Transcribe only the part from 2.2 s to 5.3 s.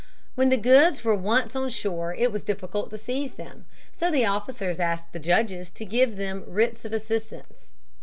was difficult to seize them. So the officers asked the